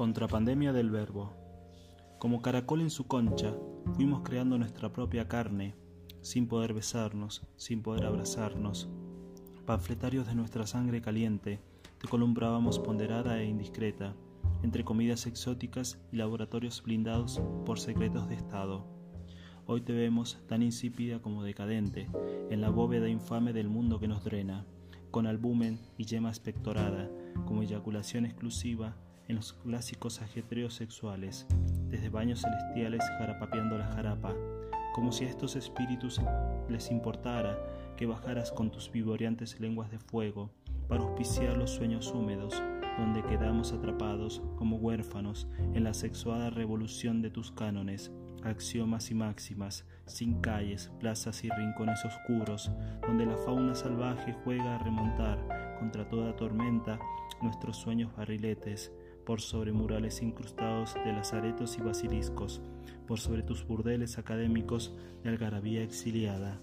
Contrapandemia 0.00 0.72
del 0.72 0.90
verbo. 0.90 1.34
Como 2.18 2.40
caracol 2.40 2.80
en 2.80 2.88
su 2.88 3.06
concha, 3.06 3.54
fuimos 3.92 4.22
creando 4.22 4.56
nuestra 4.56 4.90
propia 4.94 5.28
carne, 5.28 5.74
sin 6.22 6.48
poder 6.48 6.72
besarnos, 6.72 7.42
sin 7.56 7.82
poder 7.82 8.06
abrazarnos. 8.06 8.88
Panfletarios 9.66 10.26
de 10.26 10.34
nuestra 10.34 10.66
sangre 10.66 11.02
caliente, 11.02 11.60
te 11.98 12.08
columbrábamos 12.08 12.78
ponderada 12.78 13.42
e 13.42 13.44
indiscreta, 13.44 14.16
entre 14.62 14.84
comidas 14.84 15.26
exóticas 15.26 16.00
y 16.10 16.16
laboratorios 16.16 16.82
blindados 16.82 17.42
por 17.66 17.78
secretos 17.78 18.26
de 18.26 18.36
Estado. 18.36 18.86
Hoy 19.66 19.82
te 19.82 19.92
vemos 19.92 20.38
tan 20.48 20.62
insípida 20.62 21.20
como 21.20 21.42
decadente, 21.42 22.08
en 22.48 22.62
la 22.62 22.70
bóveda 22.70 23.10
infame 23.10 23.52
del 23.52 23.68
mundo 23.68 24.00
que 24.00 24.08
nos 24.08 24.24
drena, 24.24 24.64
con 25.10 25.26
albumen 25.26 25.78
y 25.98 26.06
yema 26.06 26.30
espectorada, 26.30 27.10
como 27.44 27.60
eyaculación 27.60 28.24
exclusiva 28.24 28.96
en 29.30 29.36
los 29.36 29.52
clásicos 29.52 30.20
ajetreos 30.22 30.74
sexuales, 30.74 31.46
desde 31.88 32.08
baños 32.08 32.40
celestiales 32.40 33.02
jarapapeando 33.18 33.78
la 33.78 33.86
jarapa, 33.92 34.34
como 34.92 35.12
si 35.12 35.24
a 35.24 35.28
estos 35.28 35.54
espíritus 35.54 36.20
les 36.68 36.90
importara 36.90 37.56
que 37.96 38.06
bajaras 38.06 38.50
con 38.50 38.70
tus 38.72 38.90
vivoreantes 38.90 39.60
lenguas 39.60 39.90
de 39.90 40.00
fuego 40.00 40.50
para 40.88 41.04
auspiciar 41.04 41.56
los 41.56 41.70
sueños 41.70 42.12
húmedos, 42.12 42.60
donde 42.98 43.22
quedamos 43.22 43.72
atrapados 43.72 44.42
como 44.56 44.76
huérfanos 44.76 45.46
en 45.74 45.84
la 45.84 45.94
sexuada 45.94 46.50
revolución 46.50 47.22
de 47.22 47.30
tus 47.30 47.52
cánones, 47.52 48.10
axiomas 48.42 49.12
y 49.12 49.14
máximas, 49.14 49.86
sin 50.06 50.40
calles, 50.40 50.90
plazas 50.98 51.44
y 51.44 51.50
rincones 51.50 52.04
oscuros, 52.04 52.72
donde 53.02 53.26
la 53.26 53.36
fauna 53.36 53.76
salvaje 53.76 54.34
juega 54.42 54.74
a 54.74 54.78
remontar 54.78 55.76
contra 55.78 56.08
toda 56.08 56.34
tormenta 56.34 56.98
nuestros 57.42 57.76
sueños 57.76 58.14
barriletes, 58.16 58.92
por 59.24 59.40
sobre 59.40 59.72
murales 59.72 60.22
incrustados 60.22 60.94
de 60.94 61.12
lazaretos 61.12 61.78
y 61.78 61.82
basiliscos, 61.82 62.60
por 63.06 63.18
sobre 63.20 63.42
tus 63.42 63.66
burdeles 63.66 64.18
académicos 64.18 64.94
de 65.22 65.30
algarabía 65.30 65.82
exiliada, 65.82 66.60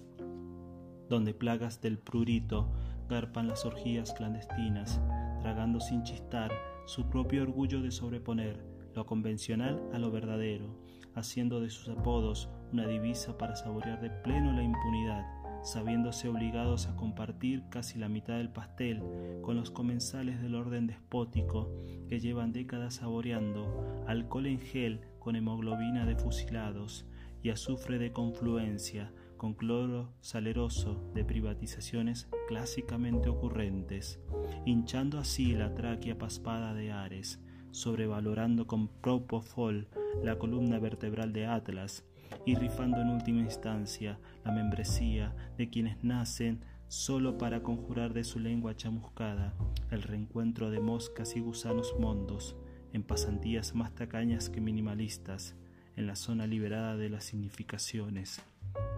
donde 1.08 1.34
plagas 1.34 1.80
del 1.80 1.98
prurito 1.98 2.68
garpan 3.08 3.48
las 3.48 3.64
orgías 3.64 4.12
clandestinas, 4.12 5.00
tragando 5.40 5.80
sin 5.80 6.02
chistar 6.02 6.52
su 6.86 7.08
propio 7.08 7.42
orgullo 7.42 7.80
de 7.80 7.90
sobreponer 7.90 8.62
lo 8.94 9.06
convencional 9.06 9.80
a 9.92 9.98
lo 9.98 10.10
verdadero, 10.10 10.66
haciendo 11.14 11.60
de 11.60 11.70
sus 11.70 11.88
apodos 11.88 12.48
una 12.72 12.86
divisa 12.86 13.36
para 13.38 13.56
saborear 13.56 14.00
de 14.00 14.10
pleno 14.10 14.52
la 14.52 14.62
impunidad, 14.62 15.24
sabiéndose 15.68 16.28
obligados 16.28 16.86
a 16.86 16.96
compartir 16.96 17.62
casi 17.68 17.98
la 17.98 18.08
mitad 18.08 18.38
del 18.38 18.50
pastel 18.50 19.02
con 19.42 19.56
los 19.56 19.70
comensales 19.70 20.40
del 20.40 20.54
orden 20.54 20.86
despótico 20.86 21.70
que 22.08 22.20
llevan 22.20 22.52
décadas 22.52 22.94
saboreando 22.94 24.04
alcohol 24.06 24.46
en 24.46 24.60
gel 24.60 25.00
con 25.18 25.36
hemoglobina 25.36 26.06
de 26.06 26.16
fusilados 26.16 27.06
y 27.42 27.50
azufre 27.50 27.98
de 27.98 28.12
confluencia 28.12 29.12
con 29.36 29.54
cloro 29.54 30.12
saleroso 30.20 31.00
de 31.14 31.24
privatizaciones 31.24 32.28
clásicamente 32.48 33.28
ocurrentes, 33.28 34.20
hinchando 34.66 35.18
así 35.18 35.52
la 35.52 35.74
tráquea 35.74 36.18
paspada 36.18 36.74
de 36.74 36.92
Ares, 36.92 37.40
sobrevalorando 37.70 38.66
con 38.66 38.88
propofol 38.88 39.88
la 40.24 40.38
columna 40.38 40.78
vertebral 40.78 41.32
de 41.32 41.46
Atlas, 41.46 42.04
y 42.44 42.54
rifando 42.54 43.00
en 43.00 43.10
última 43.10 43.40
instancia 43.40 44.18
la 44.44 44.52
membresía 44.52 45.34
de 45.56 45.68
quienes 45.68 46.02
nacen 46.02 46.60
solo 46.88 47.36
para 47.36 47.62
conjurar 47.62 48.14
de 48.14 48.24
su 48.24 48.38
lengua 48.38 48.74
chamuscada 48.74 49.54
el 49.90 50.02
reencuentro 50.02 50.70
de 50.70 50.80
moscas 50.80 51.36
y 51.36 51.40
gusanos 51.40 51.94
mondos, 51.98 52.56
en 52.92 53.02
pasantías 53.02 53.74
más 53.74 53.94
tacañas 53.94 54.48
que 54.48 54.60
minimalistas, 54.60 55.54
en 55.96 56.06
la 56.06 56.16
zona 56.16 56.46
liberada 56.46 56.96
de 56.96 57.10
las 57.10 57.24
significaciones, 57.24 58.40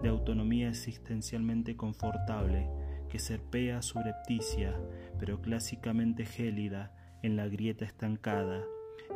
de 0.01 0.09
autonomía 0.09 0.69
existencialmente 0.69 1.75
confortable, 1.75 2.69
que 3.09 3.19
serpea 3.19 3.81
subrepticia, 3.81 4.73
pero 5.19 5.41
clásicamente 5.41 6.25
gélida, 6.25 6.93
en 7.23 7.35
la 7.35 7.47
grieta 7.47 7.85
estancada, 7.85 8.63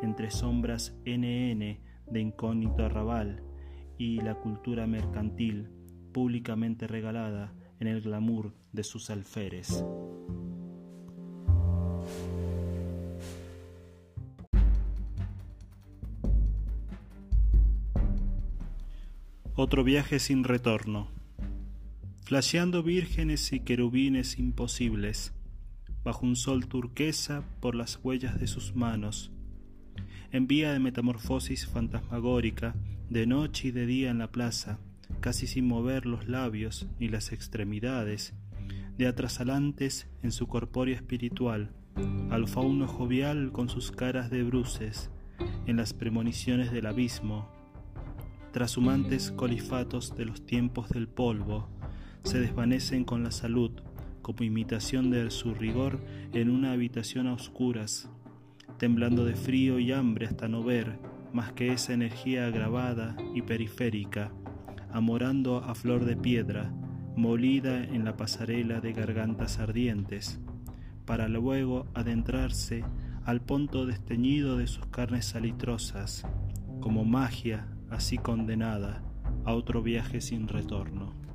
entre 0.02 0.30
sombras 0.30 0.94
NN 1.04 1.80
de 2.10 2.20
incógnito 2.20 2.84
arrabal, 2.84 3.42
y 3.98 4.20
la 4.20 4.34
cultura 4.34 4.86
mercantil 4.86 5.68
públicamente 6.12 6.86
regalada 6.86 7.52
en 7.80 7.88
el 7.88 8.00
glamour 8.00 8.54
de 8.72 8.84
sus 8.84 9.10
alferes. 9.10 9.84
Otro 19.54 19.84
viaje 19.84 20.18
sin 20.18 20.44
retorno. 20.44 21.08
Flasheando 22.24 22.82
vírgenes 22.82 23.52
y 23.52 23.60
querubines 23.60 24.38
imposibles, 24.38 25.32
bajo 26.04 26.26
un 26.26 26.36
sol 26.36 26.66
turquesa 26.66 27.42
por 27.60 27.74
las 27.74 27.98
huellas 28.02 28.38
de 28.38 28.48
sus 28.48 28.74
manos, 28.74 29.32
en 30.30 30.46
vía 30.46 30.72
de 30.72 30.78
metamorfosis 30.78 31.66
fantasmagórica 31.66 32.74
de 33.10 33.26
noche 33.26 33.68
y 33.68 33.70
de 33.70 33.86
día 33.86 34.10
en 34.10 34.18
la 34.18 34.30
plaza, 34.32 34.78
casi 35.20 35.46
sin 35.46 35.66
mover 35.66 36.06
los 36.06 36.28
labios 36.28 36.88
ni 36.98 37.08
las 37.08 37.32
extremidades, 37.32 38.34
de 38.98 39.06
atrasalantes 39.06 40.08
en 40.22 40.32
su 40.32 40.46
corpórea 40.48 40.96
espiritual, 40.96 41.72
al 42.30 42.48
fauno 42.48 42.88
jovial 42.88 43.52
con 43.52 43.68
sus 43.68 43.92
caras 43.92 44.30
de 44.30 44.42
bruces, 44.42 45.10
en 45.66 45.76
las 45.76 45.92
premoniciones 45.92 46.72
del 46.72 46.86
abismo, 46.86 47.48
trashumantes 48.52 49.30
colifatos 49.30 50.16
de 50.16 50.24
los 50.24 50.44
tiempos 50.46 50.88
del 50.88 51.08
polvo, 51.08 51.68
se 52.22 52.40
desvanecen 52.40 53.04
con 53.04 53.22
la 53.22 53.30
salud, 53.30 53.70
como 54.22 54.42
imitación 54.42 55.10
de 55.10 55.30
su 55.30 55.54
rigor 55.54 56.00
en 56.32 56.50
una 56.50 56.72
habitación 56.72 57.28
a 57.28 57.34
oscuras, 57.34 58.10
temblando 58.78 59.24
de 59.24 59.36
frío 59.36 59.78
y 59.78 59.92
hambre 59.92 60.26
hasta 60.26 60.48
no 60.48 60.64
ver, 60.64 60.98
más 61.32 61.52
que 61.52 61.72
esa 61.72 61.92
energía 61.92 62.46
agravada 62.46 63.16
y 63.34 63.42
periférica, 63.42 64.32
amorando 64.90 65.58
a 65.58 65.74
flor 65.74 66.04
de 66.04 66.16
piedra, 66.16 66.72
molida 67.16 67.82
en 67.82 68.04
la 68.04 68.16
pasarela 68.16 68.80
de 68.80 68.92
gargantas 68.92 69.58
ardientes, 69.58 70.40
para 71.04 71.28
luego 71.28 71.86
adentrarse 71.94 72.84
al 73.24 73.40
punto 73.40 73.86
desteñido 73.86 74.56
de 74.56 74.66
sus 74.66 74.86
carnes 74.86 75.26
salitrosas, 75.26 76.26
como 76.80 77.04
magia 77.04 77.66
así 77.90 78.18
condenada 78.18 79.02
a 79.44 79.54
otro 79.54 79.82
viaje 79.82 80.20
sin 80.20 80.48
retorno. 80.48 81.25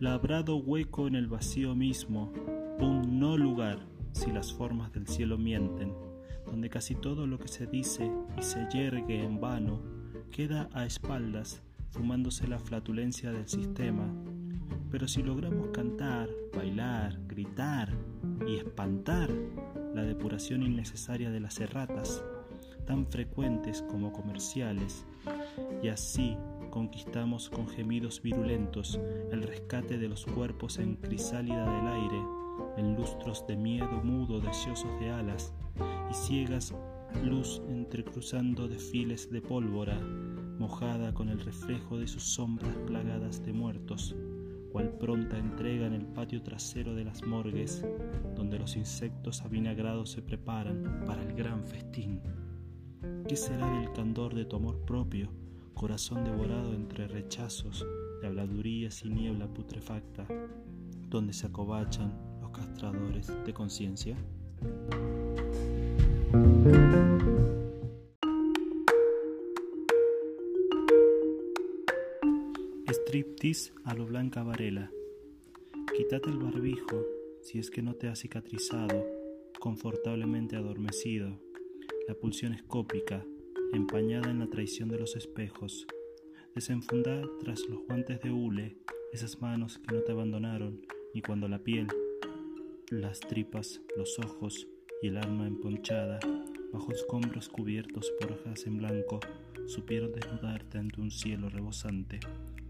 Labrado 0.00 0.56
hueco 0.56 1.06
en 1.06 1.14
el 1.14 1.28
vacío 1.28 1.74
mismo, 1.74 2.32
un 2.80 3.20
no 3.20 3.36
lugar 3.36 3.78
si 4.12 4.32
las 4.32 4.52
formas 4.52 4.92
del 4.92 5.06
cielo 5.06 5.38
mienten, 5.38 5.94
donde 6.46 6.68
casi 6.68 6.94
todo 6.94 7.26
lo 7.26 7.38
que 7.38 7.48
se 7.48 7.66
dice 7.66 8.10
y 8.36 8.42
se 8.42 8.66
yergue 8.72 9.22
en 9.22 9.40
vano 9.40 9.80
queda 10.32 10.68
a 10.72 10.84
espaldas 10.84 11.62
fumándose 11.90 12.48
la 12.48 12.58
flatulencia 12.58 13.30
del 13.30 13.46
sistema. 13.46 14.12
Pero 14.90 15.06
si 15.06 15.22
logramos 15.22 15.68
cantar, 15.68 16.28
bailar, 16.56 17.20
gritar 17.28 17.92
y 18.48 18.56
espantar 18.56 19.30
la 19.94 20.02
depuración 20.02 20.62
innecesaria 20.62 21.30
de 21.30 21.40
las 21.40 21.60
erratas, 21.60 22.24
tan 22.86 23.06
frecuentes 23.06 23.82
como 23.82 24.12
comerciales, 24.12 25.04
y 25.82 25.88
así 25.88 26.36
conquistamos 26.70 27.50
con 27.50 27.68
gemidos 27.68 28.22
virulentos 28.22 28.98
el 29.30 29.42
rescate 29.42 29.98
de 29.98 30.08
los 30.08 30.24
cuerpos 30.24 30.78
en 30.78 30.96
crisálida 30.96 31.64
del 31.64 31.88
aire, 31.88 32.22
en 32.76 32.94
lustros 32.96 33.46
de 33.46 33.56
miedo 33.56 34.00
mudo 34.02 34.40
deseosos 34.40 34.98
de 35.00 35.10
alas 35.10 35.52
y 36.10 36.14
ciegas 36.14 36.74
luz 37.24 37.60
entrecruzando 37.68 38.68
desfiles 38.68 39.30
de 39.30 39.42
pólvora, 39.42 39.98
mojada 40.58 41.12
con 41.12 41.28
el 41.28 41.40
reflejo 41.40 41.98
de 41.98 42.06
sus 42.06 42.22
sombras 42.22 42.76
plagadas 42.86 43.44
de 43.44 43.52
muertos, 43.52 44.14
cual 44.72 44.90
pronta 44.98 45.36
entrega 45.36 45.86
en 45.86 45.94
el 45.94 46.06
patio 46.06 46.42
trasero 46.42 46.94
de 46.94 47.04
las 47.04 47.26
morgues, 47.26 47.84
donde 48.36 48.58
los 48.58 48.76
insectos 48.76 49.42
avinagrados 49.42 50.10
se 50.10 50.22
preparan 50.22 51.04
para 51.06 51.22
el 51.22 51.34
gran 51.34 51.64
festín. 51.64 52.20
¿Qué 53.28 53.36
será 53.36 53.70
del 53.80 53.92
candor 53.92 54.34
de 54.34 54.44
tu 54.44 54.56
amor 54.56 54.84
propio? 54.84 55.39
Corazón 55.74 56.24
devorado 56.24 56.74
entre 56.74 57.08
rechazos 57.08 57.86
de 58.20 58.26
habladurías 58.26 59.04
y 59.04 59.10
niebla 59.10 59.46
putrefacta, 59.48 60.26
donde 61.08 61.32
se 61.32 61.46
acobachan 61.46 62.12
los 62.40 62.50
castradores 62.50 63.32
de 63.44 63.52
conciencia? 63.52 64.16
Striptease 72.88 73.72
a 73.84 73.94
lo 73.94 74.06
Blanca 74.06 74.42
Varela. 74.42 74.90
Quítate 75.96 76.30
el 76.30 76.38
barbijo 76.38 77.04
si 77.42 77.58
es 77.58 77.70
que 77.70 77.82
no 77.82 77.94
te 77.94 78.08
ha 78.08 78.14
cicatrizado, 78.14 79.04
confortablemente 79.58 80.56
adormecido. 80.56 81.40
La 82.06 82.14
pulsión 82.14 82.52
escópica, 82.52 83.24
empañada 83.72 84.30
en 84.30 84.40
la 84.40 84.48
traición 84.48 84.88
de 84.88 84.98
los 84.98 85.16
espejos. 85.16 85.86
Desenfundar 86.54 87.24
tras 87.40 87.60
los 87.68 87.84
guantes 87.86 88.20
de 88.20 88.30
hule 88.30 88.76
esas 89.12 89.40
manos 89.40 89.78
que 89.78 89.94
no 89.94 90.02
te 90.02 90.12
abandonaron 90.12 90.80
ni 91.14 91.22
cuando 91.22 91.48
la 91.48 91.58
piel, 91.60 91.86
las 92.90 93.20
tripas, 93.20 93.80
los 93.96 94.18
ojos 94.18 94.66
y 95.02 95.08
el 95.08 95.16
alma 95.16 95.46
emponchada, 95.46 96.18
bajo 96.72 96.92
escombros 96.92 97.48
cubiertos 97.48 98.12
por 98.20 98.32
hojas 98.32 98.66
en 98.66 98.78
blanco, 98.78 99.20
supieron 99.66 100.12
desnudarte 100.12 100.78
ante 100.78 101.00
un 101.00 101.10
cielo 101.10 101.48
rebosante, 101.48 102.20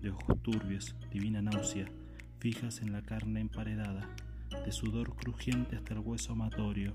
de 0.01 0.11
ojos 0.11 0.43
turbios, 0.43 0.95
divina 1.11 1.43
náusea, 1.43 1.87
fijas 2.39 2.81
en 2.81 2.93
la 2.93 3.03
carne 3.03 3.41
emparedada, 3.41 4.15
de 4.65 4.73
sudor 4.73 5.15
crujiente 5.15 5.77
hasta 5.77 5.95
el 5.95 6.01
hueso 6.01 6.33
amatorio, 6.33 6.95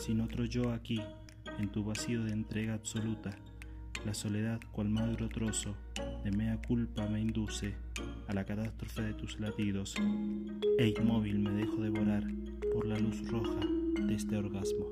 sin 0.00 0.20
otro 0.20 0.44
yo 0.44 0.70
aquí, 0.72 1.00
en 1.58 1.70
tu 1.70 1.84
vacío 1.84 2.24
de 2.24 2.32
entrega 2.32 2.74
absoluta, 2.74 3.30
la 4.04 4.14
soledad 4.14 4.60
cual 4.72 4.88
magro 4.88 5.28
trozo 5.28 5.74
de 6.24 6.30
mea 6.30 6.60
culpa 6.66 7.06
me 7.06 7.20
induce 7.20 7.74
a 8.28 8.34
la 8.34 8.44
catástrofe 8.44 9.02
de 9.02 9.14
tus 9.14 9.38
latidos, 9.40 9.94
e 10.78 10.94
inmóvil 10.98 11.38
me 11.38 11.50
dejo 11.50 11.76
devorar 11.76 12.24
por 12.72 12.86
la 12.86 12.98
luz 12.98 13.28
roja 13.30 13.60
de 14.06 14.14
este 14.14 14.36
orgasmo. 14.36 14.86